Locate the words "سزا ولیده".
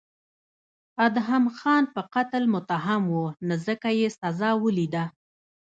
4.19-5.05